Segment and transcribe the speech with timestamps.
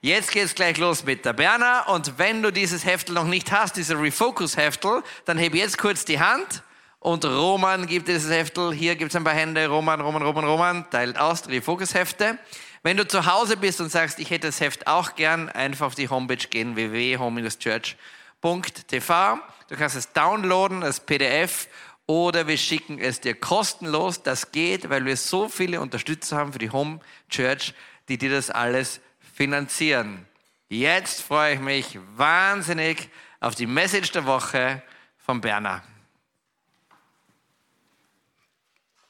[0.00, 3.76] Jetzt geht's gleich los mit der Berner und wenn du dieses Heftel noch nicht hast,
[3.76, 6.62] diese Refocus-Heftel, dann heb jetzt kurz die Hand
[7.00, 8.74] und Roman gibt dieses Heftel.
[8.74, 9.68] Hier gibt's ein paar Hände.
[9.68, 12.38] Roman, Roman, Roman, Roman teilt aus Refocus-Hefte.
[12.82, 15.94] Wenn du zu Hause bist und sagst, ich hätte das Heft auch gern, einfach auf
[15.94, 19.38] die Homepage gehen, www.home-church.tv.
[19.68, 21.68] Du kannst es downloaden als PDF
[22.06, 24.22] oder wir schicken es dir kostenlos.
[24.22, 27.74] Das geht, weil wir so viele Unterstützer haben für die Home Church,
[28.08, 29.00] die dir das alles
[29.36, 30.26] finanzieren.
[30.68, 34.82] Jetzt freue ich mich wahnsinnig auf die Message der Woche
[35.18, 35.84] von Berner.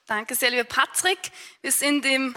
[0.07, 1.19] Danke sehr, lieber Patrick.
[1.63, 2.35] Wir sind im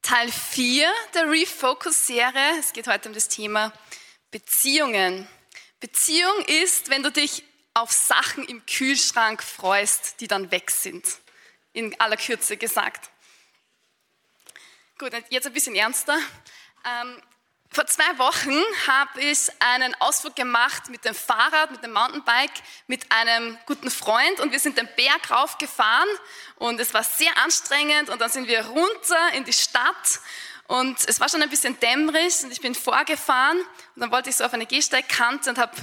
[0.00, 2.58] Teil 4 der Refocus-Serie.
[2.58, 3.72] Es geht heute um das Thema
[4.30, 5.28] Beziehungen.
[5.78, 7.44] Beziehung ist, wenn du dich
[7.74, 11.04] auf Sachen im Kühlschrank freust, die dann weg sind.
[11.74, 13.10] In aller Kürze gesagt.
[14.98, 16.18] Gut, jetzt ein bisschen ernster.
[16.86, 17.20] Ähm,
[17.70, 23.10] vor zwei Wochen habe ich einen Ausflug gemacht mit dem Fahrrad, mit dem Mountainbike, mit
[23.10, 26.08] einem guten Freund und wir sind den Berg raufgefahren
[26.56, 30.20] und es war sehr anstrengend und dann sind wir runter in die Stadt
[30.68, 34.36] und es war schon ein bisschen dämmerig und ich bin vorgefahren und dann wollte ich
[34.36, 35.76] so auf eine Gehsteigkante und habe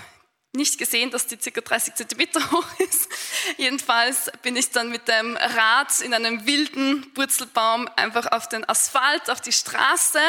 [0.56, 1.62] nicht gesehen, dass die ca.
[1.62, 3.10] 30 Zentimeter hoch ist.
[3.58, 9.32] Jedenfalls bin ich dann mit dem Rad in einem wilden Purzelbaum einfach auf den Asphalt,
[9.32, 10.20] auf die Straße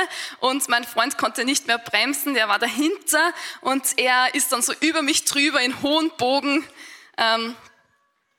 [0.40, 4.72] und mein Freund konnte nicht mehr bremsen, der war dahinter und er ist dann so
[4.80, 6.64] über mich drüber in hohen Bogen
[7.18, 7.54] ähm,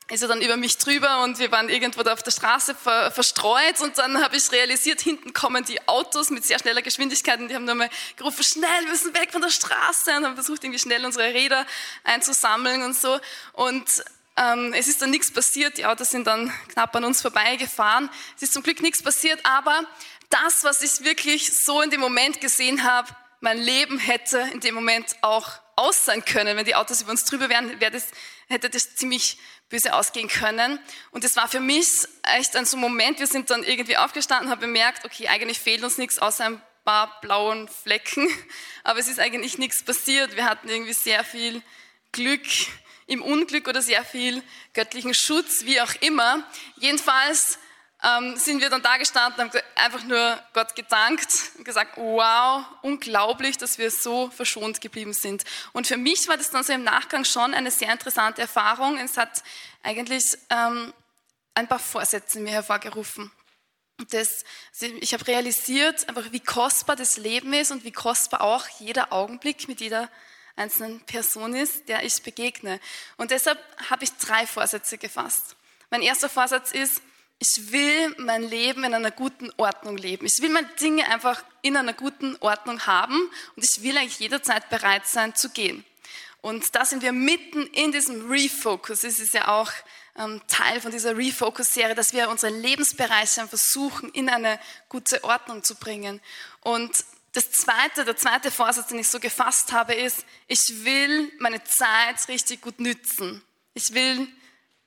[0.10, 3.12] ist er dann über mich drüber und wir waren irgendwo da auf der Straße ver
[3.12, 7.48] verstreut und dann habe ich realisiert, hinten kommen die Autos mit sehr schneller Geschwindigkeit und
[7.48, 10.80] die haben nochmal gerufen, schnell, wir müssen weg von der Straße und haben versucht, irgendwie
[10.80, 11.66] schnell unsere Räder
[12.04, 13.20] einzusammeln und so
[13.54, 14.04] und
[14.38, 18.10] ähm, es ist dann nichts passiert, die Autos sind dann knapp an uns vorbeigefahren.
[18.36, 19.86] Es ist zum Glück nichts passiert, aber
[20.30, 23.08] das, was ich wirklich so in dem Moment gesehen habe,
[23.40, 26.58] mein Leben hätte in dem Moment auch aus sein können.
[26.58, 28.08] Wenn die Autos über uns drüber wären, wäre das,
[28.48, 29.38] hätte das ziemlich
[29.76, 30.80] böse ausgehen können.
[31.12, 31.88] Und es war für mich
[32.24, 35.98] echt ein so Moment, wir sind dann irgendwie aufgestanden, haben bemerkt, okay, eigentlich fehlt uns
[35.98, 38.28] nichts außer ein paar blauen Flecken,
[38.84, 40.36] aber es ist eigentlich nichts passiert.
[40.38, 41.62] Wir hatten irgendwie sehr viel
[42.14, 42.46] Glück
[43.08, 44.42] im Unglück oder sehr viel
[44.74, 46.44] göttlichen Schutz, wie auch immer.
[46.78, 47.60] Jedenfalls
[48.06, 52.64] ähm, sind wir dann da gestanden und haben einfach nur Gott gedankt und gesagt, wow,
[52.84, 55.44] unglaublich, dass wir so verschont geblieben sind.
[55.74, 58.98] Und für mich war das dann so im Nachgang schon eine sehr interessante Erfahrung.
[58.98, 59.44] Es hat
[59.82, 60.94] eigentlich ähm,
[61.56, 63.32] ein paar Vorsätze mir hervorgerufen.
[64.12, 64.44] Das,
[65.00, 69.68] ich habe realisiert, einfach wie kostbar das Leben ist und wie kostbar auch jeder Augenblick
[69.68, 70.12] mit jeder
[70.58, 72.80] einzelnen Person ist, der ich begegne.
[73.18, 73.58] Und deshalb
[73.90, 75.56] habe ich drei Vorsätze gefasst.
[75.90, 77.02] Mein erster Vorsatz ist,
[77.40, 80.26] ich will mein Leben in einer guten Ordnung leben.
[80.26, 83.20] Ich will meine Dinge einfach in einer guten Ordnung haben
[83.56, 85.84] und ich will eigentlich jederzeit bereit sein zu gehen.
[86.42, 89.04] Und da sind wir mitten in diesem Refocus.
[89.04, 89.72] Es ist ja auch
[90.18, 95.76] ähm, Teil von dieser Refocus-Serie, dass wir unsere Lebensbereiche versuchen, in eine gute Ordnung zu
[95.76, 96.22] bringen.
[96.62, 96.92] Und
[97.34, 102.28] das zweite, der zweite Vorsatz, den ich so gefasst habe, ist, ich will meine Zeit
[102.30, 103.44] richtig gut nützen.
[103.74, 104.28] Ich will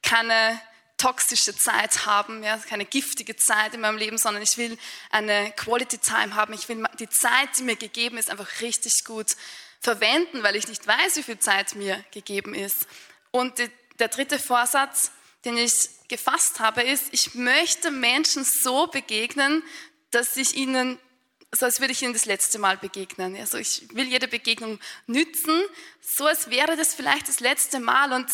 [0.02, 0.60] keine
[0.98, 4.76] toxische Zeit haben, ja, keine giftige Zeit in meinem Leben, sondern ich will
[5.10, 6.52] eine Quality Time haben.
[6.52, 9.36] Ich will die Zeit, die mir gegeben ist, einfach richtig gut
[9.80, 12.86] verwenden, weil ich nicht weiß, wie viel Zeit mir gegeben ist.
[13.30, 15.12] Und die, der dritte Vorsatz,
[15.44, 15.72] den ich
[16.08, 19.62] gefasst habe, ist, ich möchte Menschen so begegnen,
[20.10, 20.98] dass ich ihnen
[21.56, 23.34] so als würde ich ihnen das letzte Mal begegnen.
[23.36, 25.62] Also ich will jede Begegnung nützen,
[26.00, 28.12] so als wäre das vielleicht das letzte Mal.
[28.12, 28.28] Und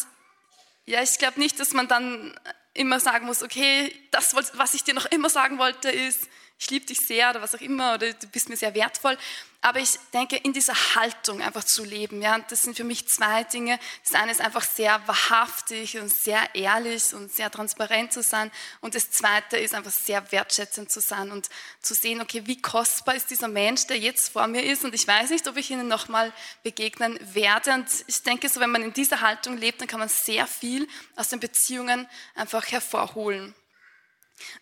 [0.86, 2.38] ja, ich glaube nicht, dass man dann
[2.74, 6.28] immer sagen muss, okay, das, was ich dir noch immer sagen wollte, ist,
[6.58, 9.18] ich liebe dich sehr oder was auch immer oder du bist mir sehr wertvoll.
[9.64, 13.44] Aber ich denke, in dieser Haltung einfach zu leben, ja, das sind für mich zwei
[13.44, 13.78] Dinge.
[14.02, 18.50] Das eine ist einfach sehr wahrhaftig und sehr ehrlich und sehr transparent zu sein.
[18.82, 21.48] Und das zweite ist einfach sehr wertschätzend zu sein und
[21.80, 24.84] zu sehen, okay, wie kostbar ist dieser Mensch, der jetzt vor mir ist.
[24.84, 26.30] Und ich weiß nicht, ob ich ihnen nochmal
[26.62, 27.72] begegnen werde.
[27.72, 30.86] Und ich denke, so wenn man in dieser Haltung lebt, dann kann man sehr viel
[31.16, 33.54] aus den Beziehungen einfach hervorholen.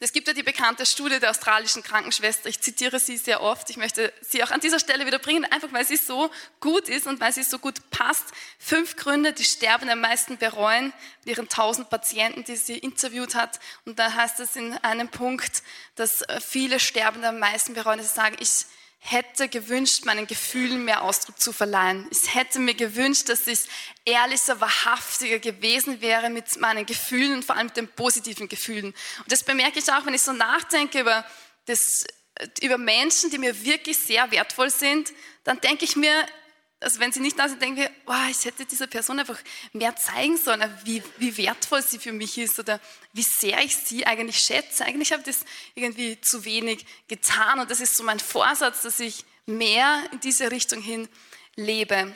[0.00, 3.76] Es gibt ja die bekannte Studie der australischen Krankenschwester, ich zitiere sie sehr oft, ich
[3.76, 6.30] möchte sie auch an dieser Stelle wieder bringen, einfach weil sie so
[6.60, 8.24] gut ist und weil sie so gut passt.
[8.58, 10.92] Fünf Gründe, die Sterben am meisten bereuen,
[11.24, 13.60] mit ihren tausend Patienten, die sie interviewt hat.
[13.86, 15.62] Und da heißt es in einem Punkt,
[15.94, 18.66] dass viele Sterbende am meisten bereuen, dass sie sagen, ich
[19.04, 22.06] hätte gewünscht, meinen Gefühlen mehr Ausdruck zu verleihen.
[22.10, 23.60] Ich hätte mir gewünscht, dass ich
[24.04, 28.94] ehrlicher, wahrhaftiger gewesen wäre mit meinen Gefühlen und vor allem mit den positiven Gefühlen.
[29.18, 31.24] Und das bemerke ich auch, wenn ich so nachdenke über
[31.66, 32.04] das
[32.62, 35.12] über Menschen, die mir wirklich sehr wertvoll sind,
[35.44, 36.26] dann denke ich mir,
[36.82, 39.38] also wenn sie nicht da sind, denken wir, oh, ich hätte dieser Person einfach
[39.72, 42.80] mehr zeigen sollen, wie, wie wertvoll sie für mich ist oder
[43.12, 44.84] wie sehr ich sie eigentlich schätze.
[44.84, 45.44] Eigentlich habe ich das
[45.74, 50.50] irgendwie zu wenig getan und das ist so mein Vorsatz, dass ich mehr in diese
[50.50, 51.08] Richtung hin
[51.56, 52.14] lebe.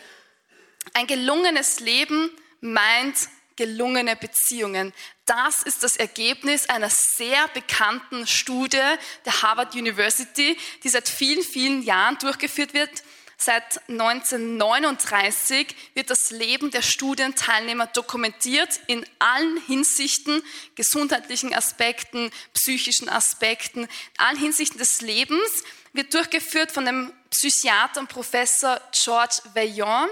[0.95, 2.31] Ein gelungenes Leben
[2.61, 3.17] meint
[3.57, 4.93] gelungene Beziehungen.
[5.25, 8.83] Das ist das Ergebnis einer sehr bekannten Studie
[9.25, 13.03] der Harvard University, die seit vielen, vielen Jahren durchgeführt wird
[13.39, 20.43] Seit 1939 wird das Leben der Studienteilnehmer dokumentiert in allen Hinsichten,
[20.75, 23.89] gesundheitlichen Aspekten, psychischen Aspekten, in
[24.19, 30.11] allen Hinsichten des Lebens, wird durchgeführt von dem Psychiater und Professor George Vaillant.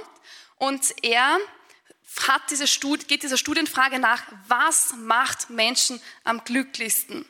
[0.56, 1.38] Und er
[2.28, 7.24] hat diese Studie, geht dieser Studienfrage nach, was macht Menschen am glücklichsten?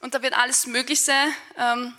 [0.00, 1.12] Und da wird alles Mögliche
[1.56, 1.94] ähm,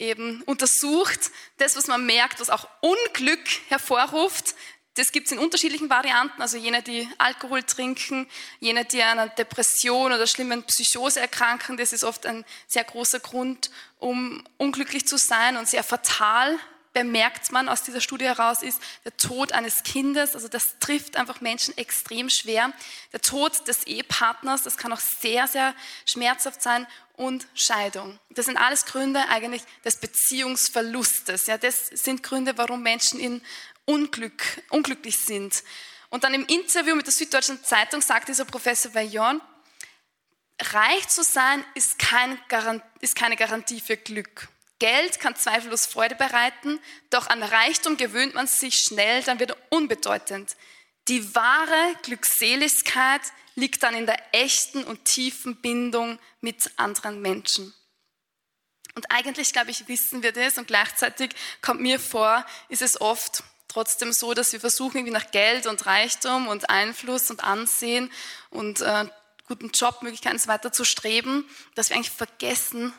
[0.00, 1.30] eben untersucht.
[1.58, 4.54] Das, was man merkt, was auch Unglück hervorruft,
[4.94, 6.42] das gibt es in unterschiedlichen Varianten.
[6.42, 11.92] Also jene, die Alkohol trinken, jene, die an einer Depression oder schlimmen Psychose erkranken, das
[11.92, 16.58] ist oft ein sehr großer Grund, um unglücklich zu sein und sehr fatal
[16.92, 20.34] bemerkt man aus dieser Studie heraus, ist der Tod eines Kindes.
[20.34, 22.72] Also das trifft einfach Menschen extrem schwer.
[23.12, 25.74] Der Tod des Ehepartners, das kann auch sehr, sehr
[26.06, 26.86] schmerzhaft sein.
[27.16, 28.18] Und Scheidung.
[28.30, 31.48] Das sind alles Gründe eigentlich des Beziehungsverlustes.
[31.48, 33.42] Ja, das sind Gründe, warum Menschen in
[33.84, 35.62] Unglück, unglücklich sind.
[36.08, 39.42] Und dann im Interview mit der Süddeutschen Zeitung sagt dieser Professor Vaillant,
[40.72, 42.38] reich zu sein ist, kein
[43.00, 44.48] ist keine Garantie für Glück.
[44.80, 46.80] Geld kann zweifellos Freude bereiten,
[47.10, 50.56] doch an Reichtum gewöhnt man sich schnell, dann wird er unbedeutend.
[51.06, 53.22] Die wahre Glückseligkeit
[53.54, 57.72] liegt dann in der echten und tiefen Bindung mit anderen Menschen.
[58.94, 61.30] Und eigentlich, glaube ich, wissen wir das und gleichzeitig
[61.62, 65.86] kommt mir vor, ist es oft trotzdem so, dass wir versuchen, irgendwie nach Geld und
[65.86, 68.10] Reichtum und Einfluss und Ansehen
[68.50, 69.06] und äh,
[69.46, 72.92] guten Jobmöglichkeiten und so weiter zu streben, dass wir eigentlich vergessen,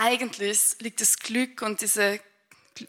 [0.00, 2.20] eigentlich liegt das Glück und diese,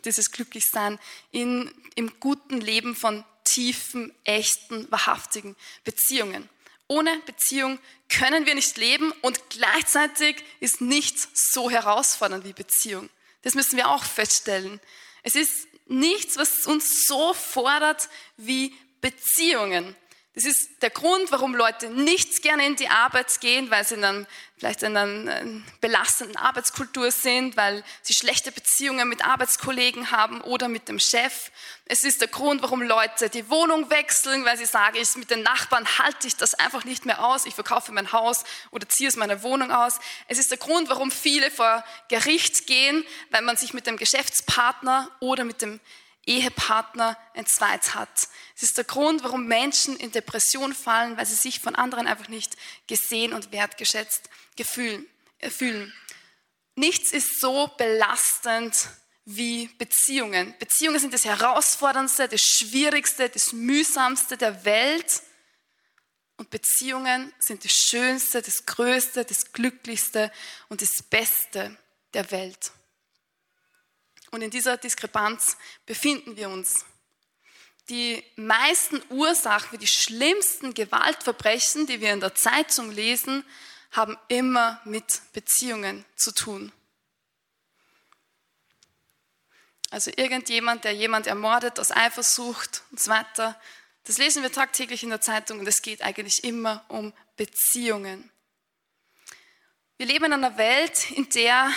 [0.05, 0.97] dieses Glücklichsein
[1.31, 6.47] in, im guten Leben von tiefen, echten, wahrhaftigen Beziehungen.
[6.87, 7.79] Ohne Beziehung
[8.09, 13.09] können wir nicht leben und gleichzeitig ist nichts so herausfordernd wie Beziehung.
[13.41, 14.79] Das müssen wir auch feststellen.
[15.23, 19.95] Es ist nichts, was uns so fordert wie Beziehungen.
[20.33, 24.25] Das ist der Grund, warum Leute nicht gerne in die Arbeit gehen, weil sie dann
[24.57, 25.45] vielleicht in einer äh,
[25.81, 31.51] belastenden Arbeitskultur sind, weil sie schlechte Beziehungen mit Arbeitskollegen haben oder mit dem Chef.
[31.83, 35.43] Es ist der Grund, warum Leute die Wohnung wechseln, weil sie sagen, ich, mit den
[35.43, 39.17] Nachbarn halte ich das einfach nicht mehr aus, ich verkaufe mein Haus oder ziehe aus
[39.17, 39.99] meiner Wohnung aus.
[40.29, 45.11] Es ist der Grund, warum viele vor Gericht gehen, weil man sich mit dem Geschäftspartner
[45.19, 45.81] oder mit dem
[46.25, 48.27] Ehepartner entzweit hat.
[48.55, 52.27] Es ist der Grund, warum Menschen in Depression fallen, weil sie sich von anderen einfach
[52.27, 52.55] nicht
[52.87, 55.93] gesehen und wertgeschätzt äh, fühlen.
[56.75, 58.89] Nichts ist so belastend
[59.25, 60.55] wie Beziehungen.
[60.59, 65.21] Beziehungen sind das Herausforderndste, das Schwierigste, das Mühsamste der Welt.
[66.37, 70.31] Und Beziehungen sind das Schönste, das Größte, das Glücklichste
[70.69, 71.77] und das Beste
[72.13, 72.71] der Welt.
[74.31, 76.85] Und in dieser Diskrepanz befinden wir uns.
[77.89, 83.43] Die meisten Ursachen die schlimmsten Gewaltverbrechen, die wir in der Zeitung lesen,
[83.91, 86.71] haben immer mit Beziehungen zu tun.
[89.89, 93.59] Also irgendjemand, der jemand ermordet aus Eifersucht und so weiter.
[94.05, 98.31] Das lesen wir tagtäglich in der Zeitung und es geht eigentlich immer um Beziehungen.
[99.97, 101.71] Wir leben in einer Welt, in der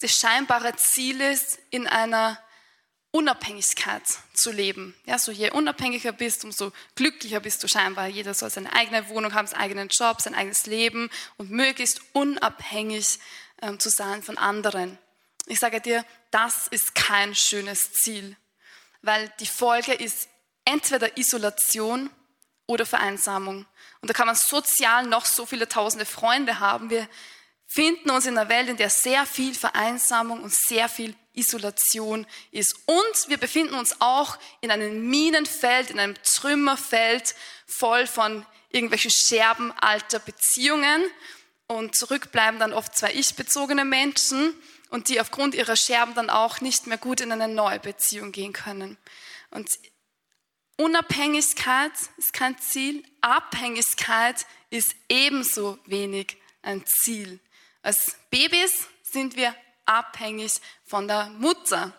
[0.00, 2.38] das scheinbare Ziel ist, in einer
[3.14, 4.92] Unabhängigkeit zu leben.
[5.06, 8.08] Ja, so je unabhängiger bist, umso glücklicher bist du scheinbar.
[8.08, 13.20] Jeder soll seine eigene Wohnung haben, seinen eigenen Job, sein eigenes Leben und möglichst unabhängig
[13.62, 14.98] ähm, zu sein von anderen.
[15.46, 18.36] Ich sage dir, das ist kein schönes Ziel,
[19.02, 20.28] weil die Folge ist
[20.64, 22.10] entweder Isolation
[22.66, 23.66] oder Vereinsamung.
[24.00, 26.90] Und da kann man sozial noch so viele tausende Freunde haben.
[26.90, 27.08] Wir
[27.66, 32.74] finden uns in einer Welt, in der sehr viel Vereinsamung und sehr viel Isolation ist.
[32.86, 37.34] Und wir befinden uns auch in einem Minenfeld, in einem Trümmerfeld
[37.66, 41.04] voll von irgendwelchen Scherben alter Beziehungen.
[41.66, 44.54] Und zurückbleiben dann oft zwei ich-bezogene Menschen
[44.90, 48.52] und die aufgrund ihrer Scherben dann auch nicht mehr gut in eine neue Beziehung gehen
[48.52, 48.98] können.
[49.50, 49.70] Und
[50.76, 57.40] Unabhängigkeit ist kein Ziel, Abhängigkeit ist ebenso wenig ein Ziel.
[57.84, 60.54] Als Babys sind wir abhängig
[60.86, 61.92] von der Mutter.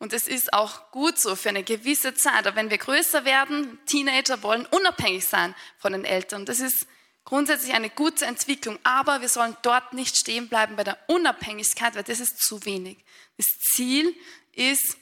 [0.00, 2.44] Und es ist auch gut so für eine gewisse Zeit.
[2.44, 6.44] Aber wenn wir größer werden, Teenager wollen unabhängig sein von den Eltern.
[6.44, 6.88] Das ist
[7.24, 8.80] grundsätzlich eine gute Entwicklung.
[8.82, 12.98] Aber wir sollen dort nicht stehen bleiben bei der Unabhängigkeit, weil das ist zu wenig.
[13.36, 14.12] Das Ziel
[14.54, 14.96] ist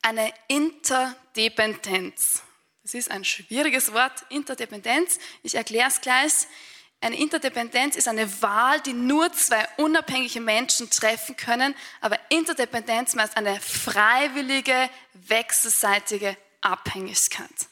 [0.00, 2.42] eine Interdependenz.
[2.82, 5.18] Das ist ein schwieriges Wort, Interdependenz.
[5.42, 6.46] Ich erkläre es gleich.
[7.06, 13.36] Eine Interdependenz ist eine Wahl, die nur zwei unabhängige Menschen treffen können, aber Interdependenz meint
[13.36, 17.68] eine freiwillige, wechselseitige Abhängigkeit.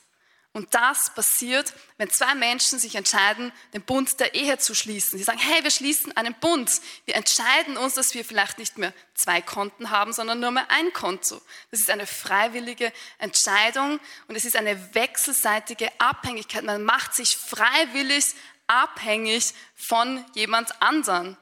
[0.53, 5.19] Und das passiert, wenn zwei Menschen sich entscheiden, den Bund der Ehe zu schließen.
[5.19, 6.71] Sie sagen, hey, wir schließen einen Bund.
[7.05, 10.93] Wir entscheiden uns, dass wir vielleicht nicht mehr zwei Konten haben, sondern nur mehr ein
[10.93, 11.43] Konto.
[11.73, 13.99] Das ist eine freiwillige Entscheidung
[14.29, 16.63] und es ist eine wechselseitige Abhängigkeit.
[16.63, 18.27] Man macht sich freiwillig
[18.67, 21.37] abhängig von jemand anderen.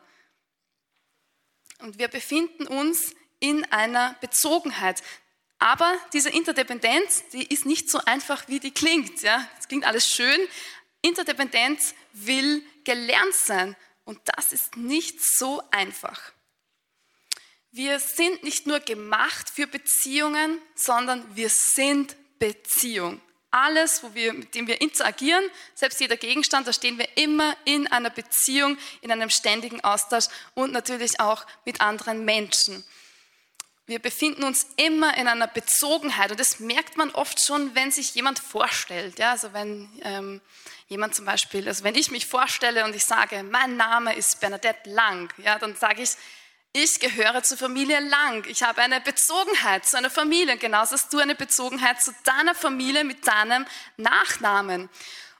[1.78, 5.02] Und wir befinden uns in einer Bezogenheit.
[5.58, 9.22] Aber diese Interdependenz, die ist nicht so einfach, wie die klingt.
[9.22, 10.38] Ja, es klingt alles schön.
[11.02, 13.76] Interdependenz will gelernt sein.
[14.04, 16.32] Und das ist nicht so einfach.
[17.70, 23.20] Wir sind nicht nur gemacht für Beziehungen, sondern wir sind Beziehung
[23.52, 25.44] alles, wo wir, mit dem wir interagieren,
[25.75, 30.73] selbst jeder Gegenstand, da stehen wir immer in einer Beziehung, in einem ständigen Austausch und
[30.73, 32.85] natürlich auch mit anderen Menschen.
[33.87, 38.14] Wir befinden uns immer in einer Bezogenheit und das merkt man oft schon, wenn sich
[38.14, 39.18] jemand vorstellt.
[39.18, 40.40] Ja, also wenn ähm,
[40.88, 44.88] jemand zum Beispiel, also wenn ich mich vorstelle und ich sage, mein Name ist Bernadette
[44.88, 46.11] Lang, ja, dann sage ich,
[46.72, 48.44] ich gehöre zur Familie Lang.
[48.48, 50.56] Ich habe eine Bezogenheit zu einer Familie.
[50.56, 54.88] Genauso hast du eine Bezogenheit zu deiner Familie mit deinem Nachnamen.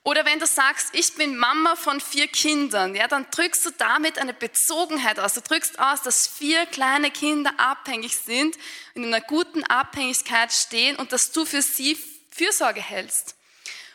[0.03, 4.19] Oder wenn du sagst, ich bin Mama von vier Kindern, ja, dann drückst du damit
[4.19, 5.33] eine Bezogenheit aus.
[5.33, 8.57] Du drückst aus, dass vier kleine Kinder abhängig sind,
[8.95, 11.97] in einer guten Abhängigkeit stehen und dass du für sie
[12.31, 13.35] Fürsorge hältst.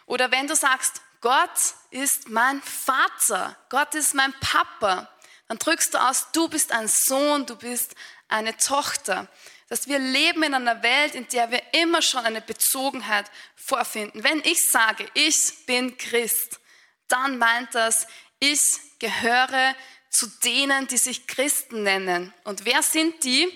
[0.07, 1.51] Oder wenn du sagst, Gott
[1.91, 5.09] ist mein Vater, Gott ist mein Papa,
[5.49, 7.95] dann drückst du aus, du bist ein Sohn, du bist
[8.29, 9.29] eine Tochter.
[9.69, 14.23] Dass wir leben in einer Welt, in der wir immer schon eine Bezogenheit vorfinden.
[14.23, 16.61] Wenn ich sage, ich bin Christ,
[17.09, 18.07] dann meint das,
[18.39, 18.61] ich
[18.99, 19.75] gehöre
[20.11, 22.33] zu denen, die sich Christen nennen.
[22.45, 23.49] Und wer sind die?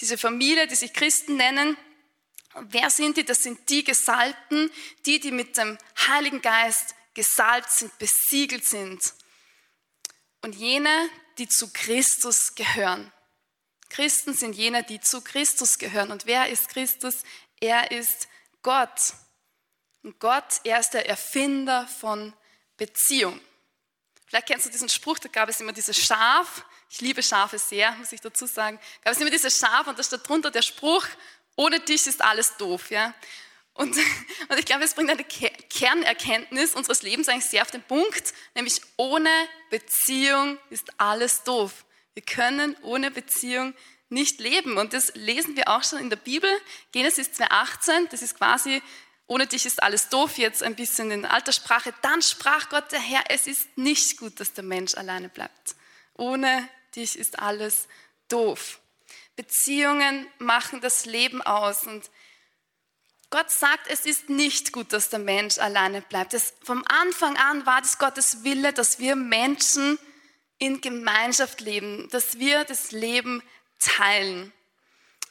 [0.00, 1.76] Diese Familie, die sich Christen nennen.
[2.54, 3.24] Wer sind die?
[3.24, 4.70] Das sind die Gesalbten,
[5.04, 9.14] die, die mit dem Heiligen Geist gesalbt sind, besiegelt sind.
[10.42, 13.12] Und jene, die zu Christus gehören.
[13.88, 16.10] Christen sind jene, die zu Christus gehören.
[16.10, 17.22] Und wer ist Christus?
[17.60, 18.28] Er ist
[18.62, 19.14] Gott.
[20.02, 22.32] Und Gott, er ist der Erfinder von
[22.76, 23.40] Beziehung.
[24.26, 26.64] Vielleicht kennst du diesen Spruch, da gab es immer dieses Schaf.
[26.90, 28.78] Ich liebe Schafe sehr, muss ich dazu sagen.
[28.78, 31.06] Da gab es immer dieses Schaf und da steht drunter der Spruch,
[31.54, 32.90] ohne dich ist alles doof.
[32.90, 33.14] Ja?
[33.76, 33.96] Und,
[34.48, 38.80] und ich glaube, es bringt eine Kernerkenntnis unseres Lebens eigentlich sehr auf den Punkt, nämlich
[38.96, 39.30] ohne
[39.70, 41.84] Beziehung ist alles doof.
[42.14, 43.74] Wir können ohne Beziehung
[44.08, 44.78] nicht leben.
[44.78, 46.50] Und das lesen wir auch schon in der Bibel.
[46.92, 48.82] Genesis 2,18, das ist quasi,
[49.26, 51.92] ohne dich ist alles doof, jetzt ein bisschen in alter Sprache.
[52.02, 55.74] Dann sprach Gott der Herr, es ist nicht gut, dass der Mensch alleine bleibt.
[56.14, 57.88] Ohne dich ist alles
[58.28, 58.80] doof.
[59.34, 61.86] Beziehungen machen das Leben aus.
[61.86, 62.10] Und
[63.30, 66.32] Gott sagt, es ist nicht gut, dass der Mensch alleine bleibt.
[66.32, 69.98] Das, vom Anfang an war das Gottes Wille, dass wir Menschen
[70.58, 73.42] in Gemeinschaft leben, dass wir das Leben
[73.78, 74.52] teilen.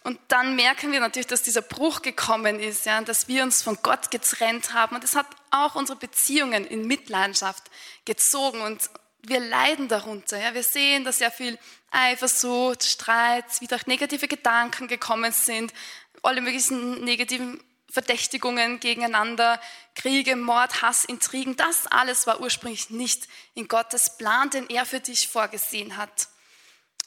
[0.03, 3.79] Und dann merken wir natürlich, dass dieser Bruch gekommen ist, ja, dass wir uns von
[3.81, 4.95] Gott getrennt haben.
[4.95, 7.63] Und es hat auch unsere Beziehungen in Mitleidenschaft
[8.05, 8.61] gezogen.
[8.61, 8.87] Und
[9.23, 10.39] wir leiden darunter.
[10.39, 10.53] Ja.
[10.53, 11.57] Wir sehen, dass sehr viel
[11.89, 15.73] Eifersucht, Streit, wieder negative Gedanken gekommen sind,
[16.21, 17.59] alle möglichen negativen
[17.95, 19.57] Verdächtigungen gegeneinander,
[19.95, 24.99] Kriege, Mord, Hass, Intrigen, das alles war ursprünglich nicht in Gottes Plan, den er für
[24.99, 26.27] dich vorgesehen hat.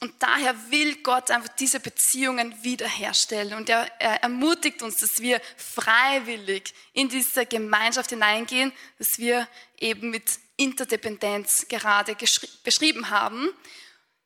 [0.00, 3.52] Und daher will Gott einfach diese Beziehungen wiederherstellen.
[3.52, 9.46] Und er, er, ermutigt uns, dass wir freiwillig in diese Gemeinschaft hineingehen, dass wir
[9.78, 12.16] eben mit Interdependenz gerade
[12.64, 13.50] beschrieben haben.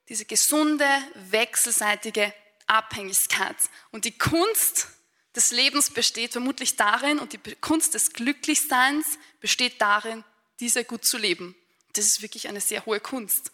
[0.09, 2.33] Diese gesunde, wechselseitige
[2.69, 3.57] Abhängigkeit.
[3.91, 4.87] Und die Kunst
[5.35, 9.07] des Lebens besteht vermutlich darin und die Kunst des Glücklichseins
[9.41, 10.25] besteht darin,
[10.61, 11.57] diese gut zu leben.
[11.95, 13.51] Das ist wirklich eine sehr hohe Kunst.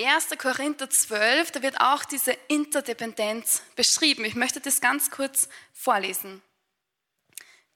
[0.00, 0.30] 1.
[0.38, 4.24] Korinther 12, da wird auch diese Interdependenz beschrieben.
[4.24, 6.42] Ich möchte das ganz kurz vorlesen.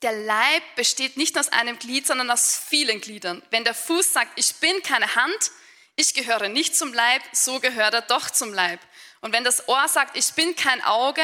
[0.02, 3.42] Der Leib besteht nicht aus einem Glied, sondern aus vielen Gliedern.
[3.50, 5.52] Wenn der Fuß sagt, ich bin keine Hand,
[5.96, 8.80] ich gehöre nicht zum Leib, so gehört er doch zum Leib.
[9.20, 11.22] Und wenn das Ohr sagt, ich bin kein Auge,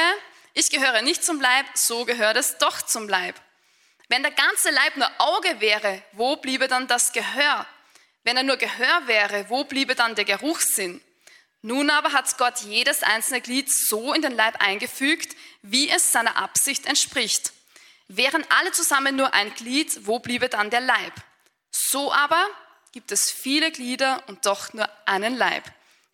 [0.55, 3.35] ich gehöre nicht zum Leib, so gehört es doch zum Leib.
[4.07, 7.67] Wenn der ganze Leib nur Auge wäre, wo bliebe dann das Gehör?
[8.23, 11.01] Wenn er nur Gehör wäre, wo bliebe dann der Geruchssinn?
[11.61, 16.37] Nun aber hat Gott jedes einzelne Glied so in den Leib eingefügt, wie es seiner
[16.37, 17.51] Absicht entspricht.
[18.07, 21.13] Wären alle zusammen nur ein Glied, wo bliebe dann der Leib?
[21.71, 22.45] So aber
[22.93, 25.63] gibt es viele Glieder und doch nur einen Leib.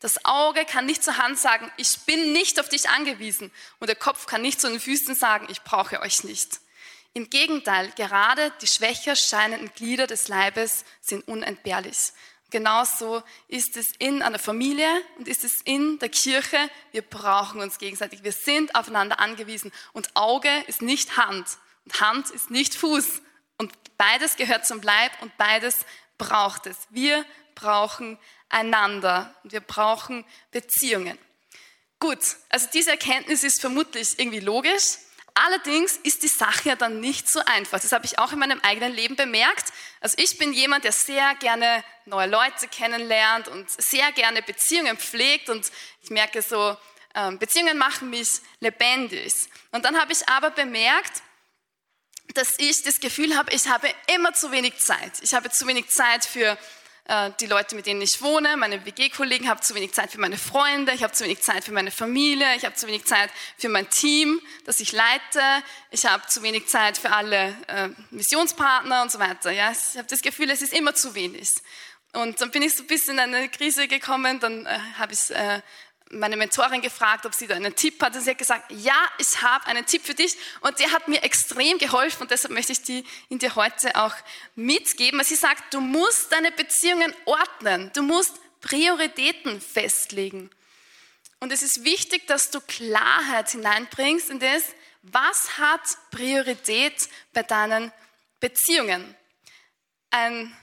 [0.02, 3.52] Das Auge kann nicht zur Hand sagen, ich bin nicht auf dich angewiesen.
[3.80, 6.60] Und der Kopf kann nicht zu den Füßen sagen, ich brauche euch nicht.
[7.14, 12.14] Im Gegenteil, gerade die schwächer scheinenden Glieder des Leibes sind unentbehrlich.
[12.50, 16.58] Genauso ist es in einer Familie und ist es in der Kirche.
[16.92, 18.24] Wir brauchen uns gegenseitig.
[18.24, 19.72] Wir sind aufeinander angewiesen.
[19.94, 21.46] Und Auge ist nicht Hand
[21.86, 23.22] und Hand ist nicht Fuß.
[23.58, 25.86] Und beides gehört zum Leib und beides
[26.18, 26.78] braucht es.
[26.90, 27.24] Wir
[27.56, 28.18] brauchen
[28.54, 31.18] einander wir brauchen Beziehungen.
[32.00, 34.98] Gut, also diese Erkenntnis ist vermutlich irgendwie logisch.
[35.34, 37.80] Allerdings ist die Sache ja dann nicht so einfach.
[37.80, 39.72] Das habe ich auch in meinem eigenen Leben bemerkt.
[40.02, 45.50] Also ich bin jemand, der sehr gerne neue Leute kennenlernt und sehr gerne Beziehungen pflegt
[45.50, 46.76] und ich merke so,
[47.16, 48.30] ähm, Beziehungen machen mich
[48.60, 49.34] lebendig.
[49.72, 51.22] Und dann habe ich aber bemerkt,
[52.34, 55.14] dass ich das Gefühl habe, ich habe immer zu wenig Zeit.
[55.22, 56.58] Ich habe zu wenig Zeit für
[57.12, 60.38] äh, die Leute, mit denen ich wohne, meine WG-Kollegen, habe zu wenig Zeit für meine
[60.38, 63.68] Freunde, ich habe zu wenig Zeit für meine Familie, ich habe zu wenig Zeit für
[63.68, 65.42] mein Team, das ich leite,
[65.90, 69.52] ich habe zu wenig Zeit für alle äh, Missionspartner und so weiter.
[69.52, 69.72] Ja?
[69.72, 71.50] Ich habe das Gefühl, es ist immer zu wenig.
[72.14, 75.32] Und dann bin ich so ein bisschen in eine Krise gekommen, dann äh, habe ich
[75.32, 75.62] äh,
[76.12, 78.16] meine Mentorin gefragt, ob sie da einen Tipp hat.
[78.16, 80.38] Und sie hat gesagt, ja, ich habe einen Tipp für dich.
[80.62, 84.16] Und der hat mir extrem geholfen und deshalb möchte ich die in dir heute auch
[84.56, 85.24] mitgeben.
[85.24, 87.92] Sie sagt, du musst deine Beziehungen ordnen.
[87.94, 90.50] Du musst Prioritäten festlegen.
[91.40, 94.64] Und es ist wichtig, dass du Klarheit hineinbringst in das,
[95.02, 97.92] was hat Priorität bei deinen
[98.40, 99.16] Beziehungen.
[100.12, 100.56] Ein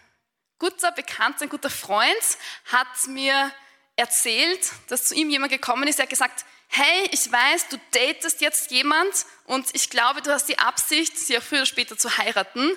[0.59, 3.53] guter Bekannter, ein guter Freund hat mir
[3.99, 8.41] erzählt, dass zu ihm jemand gekommen ist, der hat gesagt, hey, ich weiß, du datest
[8.41, 12.17] jetzt jemand und ich glaube, du hast die Absicht, sie auch früher oder später zu
[12.17, 12.71] heiraten.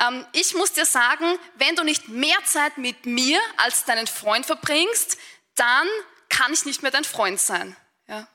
[0.00, 4.46] Ähm, ich muss dir sagen, wenn du nicht mehr Zeit mit mir als deinen Freund
[4.46, 5.18] verbringst,
[5.56, 5.86] dann
[6.28, 7.76] kann ich nicht mehr dein Freund sein.
[8.08, 8.26] Ja?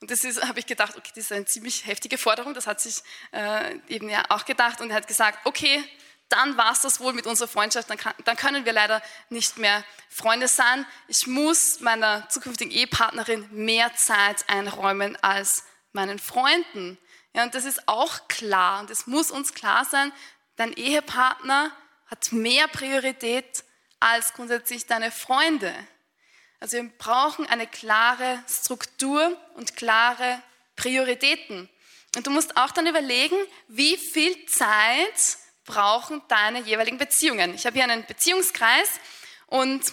[0.00, 3.02] Und das habe ich gedacht, okay, das ist eine ziemlich heftige Forderung, das hat sich
[3.32, 5.84] äh, eben ja auch gedacht und er hat gesagt, okay,
[6.28, 9.58] dann war es das wohl mit unserer Freundschaft, dann, kann, dann, können wir leider nicht
[9.58, 10.84] mehr Freunde sein.
[11.08, 16.98] Ich muss meiner zukünftigen Ehepartnerin mehr Zeit einräumen als meinen Freunden.
[17.32, 20.12] Ja, und das ist auch klar und es muss uns klar sein,
[20.56, 21.70] dein Ehepartner
[22.06, 23.64] hat mehr Priorität
[24.00, 25.74] als grundsätzlich deine Freunde.
[26.60, 30.42] Also wir brauchen eine klare Struktur und klare
[30.76, 31.68] Prioritäten.
[32.16, 33.36] Und du musst auch dann überlegen,
[33.68, 37.54] wie viel Zeit brauchen deine jeweiligen Beziehungen.
[37.54, 38.88] Ich habe hier einen Beziehungskreis
[39.46, 39.92] und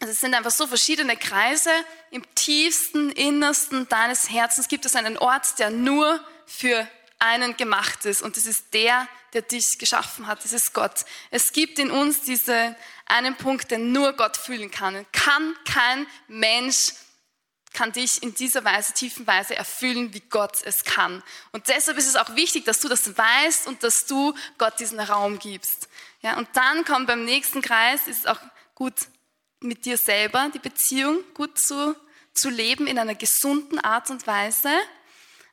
[0.00, 1.70] es sind einfach so verschiedene Kreise.
[2.10, 6.88] Im tiefsten, innersten deines Herzens gibt es einen Ort, der nur für
[7.18, 8.22] einen gemacht ist.
[8.22, 10.44] Und das ist der, der dich geschaffen hat.
[10.44, 11.04] Das ist Gott.
[11.30, 15.04] Es gibt in uns diesen einen Punkt, den nur Gott fühlen kann.
[15.12, 16.92] Kann kein Mensch
[17.72, 21.22] kann dich in dieser Weise, tiefen Weise erfüllen, wie Gott es kann.
[21.52, 25.00] Und deshalb ist es auch wichtig, dass du das weißt und dass du Gott diesen
[25.00, 25.88] Raum gibst.
[26.22, 28.40] Ja, und dann kommt beim nächsten Kreis, ist es auch
[28.74, 28.94] gut
[29.60, 31.94] mit dir selber, die Beziehung gut zu,
[32.34, 34.70] zu leben in einer gesunden Art und Weise.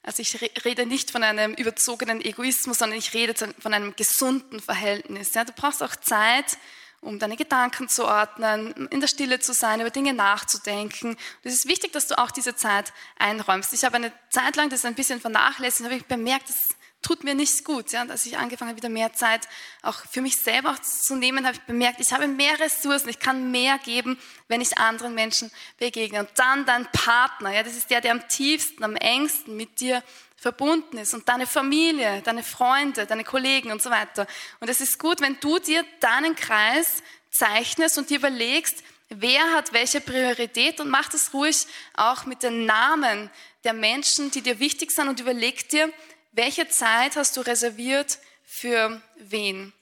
[0.03, 5.33] Also ich rede nicht von einem überzogenen Egoismus, sondern ich rede von einem gesunden Verhältnis.
[5.33, 6.57] Ja, du brauchst auch Zeit,
[7.05, 11.09] um deine Gedanken zu ordnen, in der Stille zu sein, über Dinge nachzudenken.
[11.09, 13.73] Und es ist wichtig, dass du auch diese Zeit einräumst.
[13.73, 17.35] Ich habe eine Zeit lang das ein bisschen vernachlässigt, habe ich bemerkt, das tut mir
[17.35, 17.91] nicht gut.
[17.91, 18.01] Ja?
[18.01, 19.47] Und als ich angefangen habe, wieder mehr Zeit
[19.83, 23.51] auch für mich selber zu nehmen, habe ich bemerkt, ich habe mehr Ressourcen, ich kann
[23.51, 26.19] mehr geben, wenn ich anderen Menschen begegne.
[26.21, 30.03] Und dann dein Partner, ja, das ist der, der am tiefsten, am engsten mit dir
[30.45, 34.27] verbunden ist und deine Familie, deine Freunde, deine Kollegen und so weiter.
[34.59, 39.73] Und es ist gut, wenn du dir deinen Kreis zeichnest und dir überlegst, wer hat
[39.73, 43.31] welche Priorität und mach das ruhig auch mit den Namen
[43.63, 45.91] der Menschen, die dir wichtig sind und überleg dir,
[46.31, 49.73] welche Zeit hast du reserviert für wen?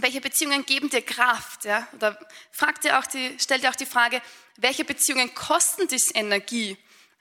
[0.00, 1.64] Welche Beziehungen geben dir Kraft?
[1.64, 1.86] Ja?
[1.92, 2.18] Oder
[2.50, 4.20] frag dir auch die, stell dir auch die Frage,
[4.56, 6.76] welche Beziehungen kosten dich Energie?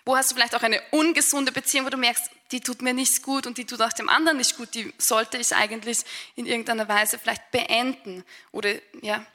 [0.05, 3.21] Wo hast du vielleicht auch eine ungesunde Beziehung, wo du merkst, die tut mir nichts
[3.21, 5.99] gut und die tut auch dem anderen nicht gut, die sollte ich eigentlich
[6.35, 8.23] in irgendeiner Weise vielleicht beenden.
[8.51, 9.25] Oder ja,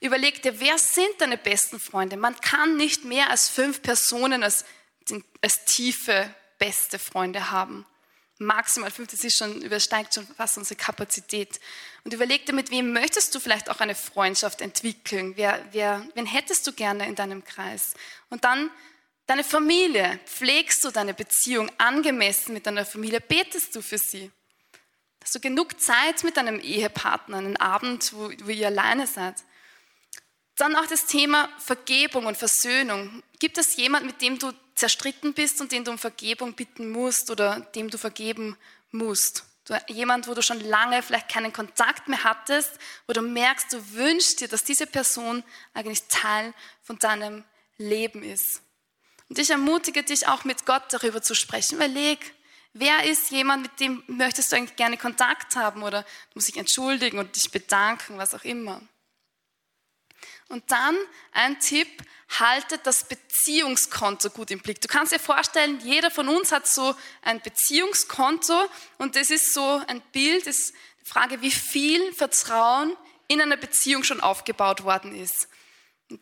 [0.00, 2.16] Überleg dir, wer sind deine besten Freunde?
[2.16, 4.64] Man kann nicht mehr als fünf Personen als,
[5.42, 7.84] als tiefe, beste Freunde haben.
[8.38, 11.60] Maximal fünf, das ist schon, übersteigt schon fast unsere Kapazität.
[12.04, 15.34] Und überleg dir, mit wem möchtest du vielleicht auch eine Freundschaft entwickeln?
[15.36, 17.92] Wer, wer, wen hättest du gerne in deinem Kreis?
[18.30, 18.70] Und dann
[19.30, 20.18] deine Familie.
[20.26, 23.20] Pflegst du deine Beziehung angemessen mit deiner Familie?
[23.20, 24.28] Betest du für sie?
[25.22, 29.36] Hast du genug Zeit mit deinem Ehepartner, einen Abend, wo, wo ihr alleine seid?
[30.56, 33.22] Dann auch das Thema Vergebung und Versöhnung.
[33.38, 37.30] Gibt es jemanden, mit dem du zerstritten bist und den du um Vergebung bitten musst
[37.30, 38.56] oder dem du vergeben
[38.90, 39.44] musst?
[39.64, 42.72] Du, jemand, wo du schon lange vielleicht keinen Kontakt mehr hattest,
[43.06, 47.44] wo du merkst, du wünschst dir, dass diese Person eigentlich Teil von deinem
[47.78, 48.62] Leben ist.
[49.30, 51.76] Und ich ermutige dich auch mit Gott darüber zu sprechen.
[51.76, 52.34] Überleg,
[52.72, 56.56] wer ist jemand, mit dem möchtest du eigentlich gerne Kontakt haben oder du musst dich
[56.56, 58.82] entschuldigen und dich bedanken, was auch immer.
[60.48, 60.96] Und dann
[61.30, 62.02] ein Tipp,
[62.40, 64.80] haltet das Beziehungskonto gut im Blick.
[64.80, 69.80] Du kannst dir vorstellen, jeder von uns hat so ein Beziehungskonto und das ist so
[69.86, 72.96] ein Bild, das ist die Frage, wie viel Vertrauen
[73.28, 75.48] in einer Beziehung schon aufgebaut worden ist.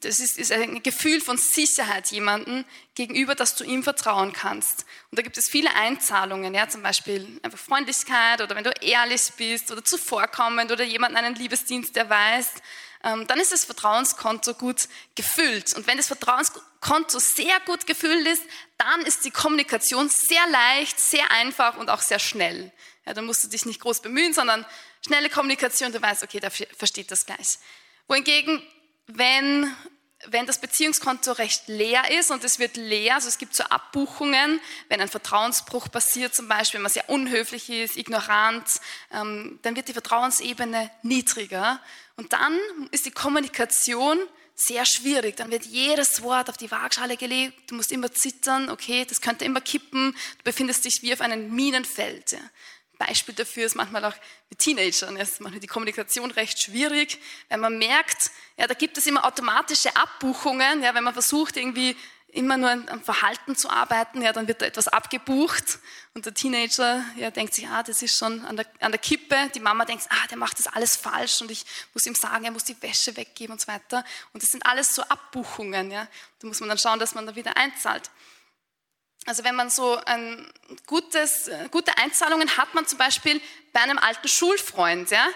[0.00, 4.84] Das ist, ist ein Gefühl von Sicherheit jemandem gegenüber, dass du ihm vertrauen kannst.
[5.10, 9.32] Und da gibt es viele Einzahlungen, ja, zum Beispiel einfach Freundlichkeit oder wenn du ehrlich
[9.36, 12.62] bist oder zuvorkommend oder jemanden einen Liebesdienst erweist
[13.04, 15.74] ähm, dann ist das Vertrauenskonto gut gefüllt.
[15.74, 18.42] Und wenn das Vertrauenskonto sehr gut gefüllt ist,
[18.76, 22.72] dann ist die Kommunikation sehr leicht, sehr einfach und auch sehr schnell.
[23.06, 24.66] Ja, dann musst du dich nicht groß bemühen, sondern
[25.06, 27.58] schnelle Kommunikation, du weißt, okay, der versteht das gleich.
[28.08, 28.62] Wohingegen,
[29.08, 29.74] wenn
[30.26, 34.60] wenn das Beziehungskonto recht leer ist und es wird leer, also es gibt so Abbuchungen,
[34.88, 38.64] wenn ein Vertrauensbruch passiert zum Beispiel, wenn man sehr unhöflich ist, ignorant,
[39.12, 41.80] ähm, dann wird die Vertrauensebene niedriger
[42.16, 42.58] und dann
[42.90, 44.18] ist die Kommunikation
[44.56, 45.36] sehr schwierig.
[45.36, 49.44] Dann wird jedes Wort auf die Waagschale gelegt, du musst immer zittern, okay, das könnte
[49.44, 52.32] immer kippen, du befindest dich wie auf einem Minenfeld.
[52.32, 52.40] Ja.
[52.98, 54.14] Beispiel dafür ist manchmal auch
[54.50, 55.16] mit Teenagern.
[55.16, 59.24] Es ist manchmal die Kommunikation recht schwierig, weil man merkt, ja, da gibt es immer
[59.24, 60.82] automatische Abbuchungen.
[60.82, 61.96] Ja, wenn man versucht, irgendwie
[62.30, 65.78] immer nur am Verhalten zu arbeiten, ja, dann wird da etwas abgebucht
[66.12, 69.36] und der Teenager ja, denkt sich, ah, das ist schon an der, an der Kippe.
[69.54, 72.50] Die Mama denkt, ah, der macht das alles falsch und ich muss ihm sagen, er
[72.50, 74.04] muss die Wäsche weggeben und so weiter.
[74.32, 75.90] Und das sind alles so Abbuchungen.
[75.90, 76.06] Ja.
[76.40, 78.10] Da muss man dann schauen, dass man da wieder einzahlt.
[79.28, 80.50] Also wenn man so ein
[80.86, 83.42] gutes, gute Einzahlungen hat man zum Beispiel
[83.74, 85.28] bei einem alten Schulfreund, ja,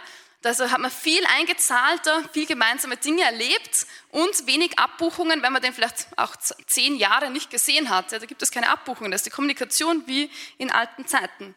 [0.42, 2.00] also hat man viel eingezahlt,
[2.32, 6.34] viel gemeinsame Dinge erlebt und wenig Abbuchungen, wenn man den vielleicht auch
[6.66, 8.12] zehn Jahre nicht gesehen hat.
[8.12, 11.54] Ja, da gibt es keine Abbuchungen, das ist die Kommunikation wie in alten Zeiten.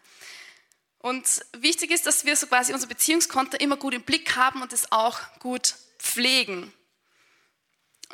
[0.99, 4.73] Und wichtig ist, dass wir so quasi unser Beziehungskonto immer gut im Blick haben und
[4.73, 6.73] es auch gut pflegen.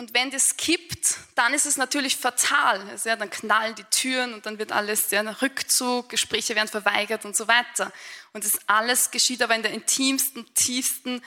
[0.02, 2.82] Und wenn das kippt, dann ist es natürlich fatal.
[2.90, 7.24] Also ja, dann knallen die Türen und dann wird alles, ja, Rückzug, Gespräche werden verweigert
[7.24, 7.94] und so weiter.
[8.34, 11.22] Und das alles geschieht aber in der intimsten, tiefsten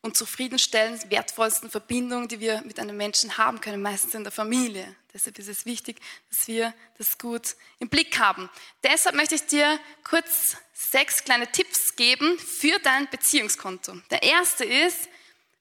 [0.00, 4.94] und zufriedenstellend wertvollsten Verbindung, die wir mit einem Menschen haben können, meistens in der Familie.
[5.12, 8.48] Deshalb ist es wichtig, dass wir das gut im Blick haben.
[8.84, 13.96] Deshalb möchte ich dir kurz sechs kleine Tipps geben für dein Beziehungskonto.
[14.12, 15.08] Der erste ist,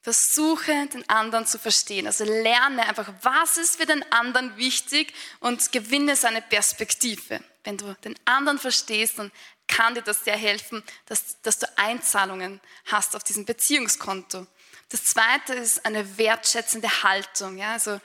[0.01, 2.07] Versuche den anderen zu verstehen.
[2.07, 7.43] Also lerne einfach, was ist für den anderen wichtig und gewinne seine Perspektive.
[7.63, 9.31] Wenn du den anderen verstehst, dann
[9.67, 14.47] kann dir das sehr helfen, dass, dass du Einzahlungen hast auf diesem Beziehungskonto.
[14.89, 17.57] Das zweite ist eine wertschätzende Haltung.
[17.57, 17.73] Ja?
[17.73, 17.99] Also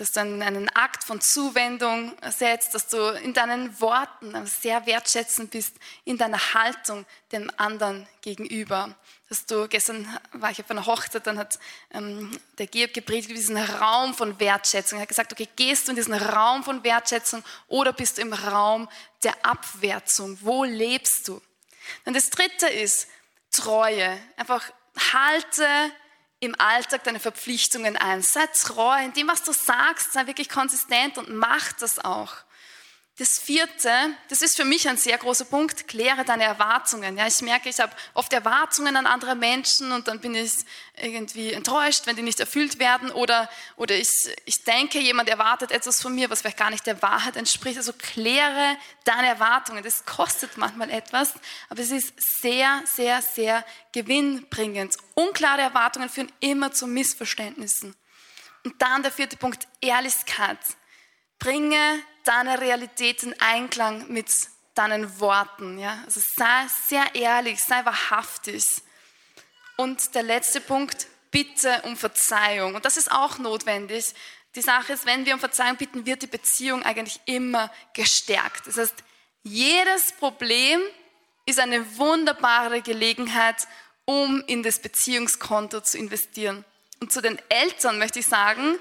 [0.00, 5.76] dass du einen Akt von Zuwendung setzt, dass du in deinen Worten sehr wertschätzend bist,
[6.04, 8.96] in deiner Haltung dem anderen gegenüber.
[9.30, 11.60] Dass du, gestern war ich auf einer Hochzeit, dann hat
[11.92, 14.98] ähm, der Georg gepredigt diesen Raum von Wertschätzung.
[14.98, 18.32] Er hat gesagt, okay, gehst du in diesen Raum von Wertschätzung oder bist du im
[18.32, 18.88] Raum
[19.22, 20.36] der Abwertung?
[20.40, 21.40] Wo lebst du?
[22.04, 23.06] Dann das dritte ist
[23.52, 24.20] Treue.
[24.36, 24.64] Einfach
[25.12, 25.66] halte
[26.40, 28.22] im Alltag deine Verpflichtungen ein.
[28.22, 32.34] Sei treu in dem, was du sagst, sei wirklich konsistent und mach das auch.
[33.20, 33.90] Das vierte,
[34.30, 37.18] das ist für mich ein sehr großer Punkt, kläre deine Erwartungen.
[37.18, 40.52] Ja, ich merke, ich habe oft Erwartungen an andere Menschen und dann bin ich
[40.96, 44.08] irgendwie enttäuscht, wenn die nicht erfüllt werden oder, oder ich,
[44.46, 47.76] ich denke, jemand erwartet etwas von mir, was vielleicht gar nicht der Wahrheit entspricht.
[47.76, 49.84] Also kläre deine Erwartungen.
[49.84, 51.34] Das kostet manchmal etwas,
[51.68, 54.96] aber es ist sehr, sehr, sehr gewinnbringend.
[55.12, 57.94] Unklare Erwartungen führen immer zu Missverständnissen.
[58.64, 60.56] Und dann der vierte Punkt, Ehrlichkeit.
[61.38, 64.30] Bringe deine Realität in Einklang mit
[64.74, 65.78] deinen Worten.
[65.78, 66.02] Ja?
[66.04, 68.64] Also sei sehr ehrlich, sei wahrhaftig.
[69.76, 72.74] Und der letzte Punkt, bitte um Verzeihung.
[72.74, 74.14] Und das ist auch notwendig.
[74.54, 78.66] Die Sache ist, wenn wir um Verzeihung bitten, wird die Beziehung eigentlich immer gestärkt.
[78.66, 78.96] Das heißt,
[79.42, 80.80] jedes Problem
[81.46, 83.66] ist eine wunderbare Gelegenheit,
[84.04, 86.64] um in das Beziehungskonto zu investieren.
[87.00, 88.76] Und zu den Eltern möchte ich sagen,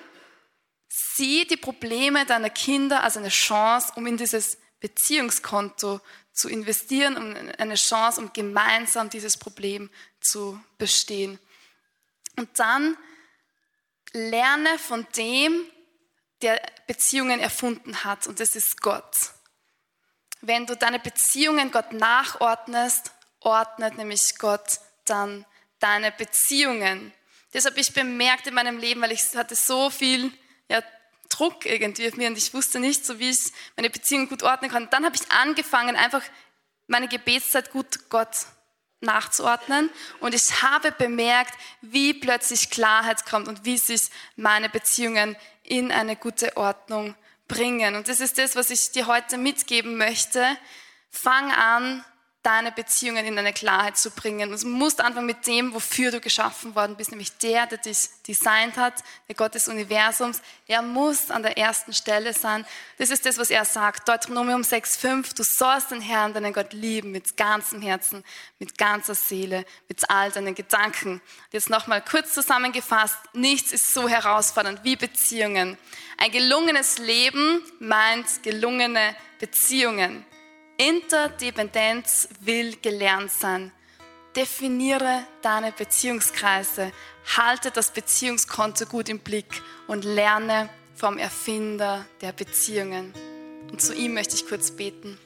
[0.89, 6.02] sieh die Probleme deiner Kinder als eine Chance, um in dieses Beziehungskonto
[6.34, 11.39] zu investieren, um eine Chance, um gemeinsam dieses Problem zu bestehen.
[12.38, 12.97] Und dann
[14.13, 15.65] lerne von dem,
[16.41, 19.15] der Beziehungen erfunden hat, und das ist Gott.
[20.41, 25.45] Wenn du deine Beziehungen Gott nachordnest, ordnet nämlich Gott dann
[25.80, 27.13] deine Beziehungen.
[27.52, 30.32] Das habe ich bemerkt in meinem Leben, weil ich hatte so viel
[30.69, 30.82] ja,
[31.29, 34.71] Druck irgendwie auf mir und ich wusste nicht, so wie ich meine Beziehung gut ordnen
[34.71, 34.89] kann.
[34.89, 36.23] Dann habe ich angefangen, einfach
[36.88, 38.47] meine Gebetszeit gut Gott
[39.01, 45.91] nachzuordnen und ich habe bemerkt, wie plötzlich Klarheit kommt und wie sich meine Beziehungen in
[45.91, 47.15] eine gute Ordnung
[47.47, 47.95] bringen.
[47.95, 50.45] Und das ist das, was ich dir heute mitgeben möchte.
[51.10, 52.03] Fang an,
[52.49, 54.49] deine Beziehungen in eine Klarheit zu bringen.
[54.49, 58.75] Du musst anfangen mit dem, wofür du geschaffen worden bist, nämlich der, der dich designt
[58.75, 60.41] hat, der Gott des Universums.
[60.65, 62.65] Er muss an der ersten Stelle sein.
[62.97, 64.09] Das ist das, was er sagt.
[64.09, 68.23] Deuteronomium 6,5, du sollst den Herrn, deinen Gott lieben, mit ganzem Herzen,
[68.57, 71.21] mit ganzer Seele, mit all deinen Gedanken.
[71.51, 75.77] Jetzt nochmal kurz zusammengefasst, nichts ist so herausfordernd wie Beziehungen.
[76.17, 80.25] Ein gelungenes Leben meint gelungene Beziehungen.
[80.80, 83.74] Interdependenz will gelernt sein.
[84.34, 86.94] Definiere deine Beziehungskreise,
[87.36, 93.13] halte das Beziehungskonto gut im Blick und lerne vom Erfinder der Beziehungen.
[93.70, 95.18] Und zu ihm möchte ich kurz beten.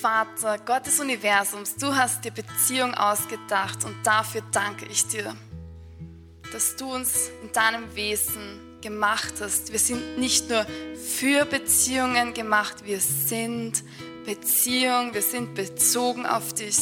[0.00, 5.36] Vater, Gott des Universums, du hast dir Beziehung ausgedacht und dafür danke ich dir,
[6.50, 9.72] dass du uns in deinem Wesen gemacht hast.
[9.72, 13.82] Wir sind nicht nur für Beziehungen gemacht, wir sind
[14.24, 16.78] Beziehung, wir sind bezogen auf dich.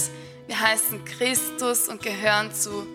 [0.46, 2.86] Wir heißen Christus und gehören zu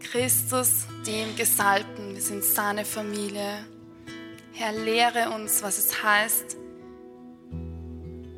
[0.00, 2.14] Christus, dem Gesalbten.
[2.16, 3.64] Wir sind seine Familie.
[4.54, 6.56] Herr, lehre uns, was es heißt,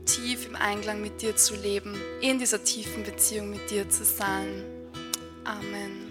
[0.04, 4.64] tief im Einklang mit dir zu leben, in dieser tiefen Beziehung mit dir zu sein.
[5.44, 6.09] Amen.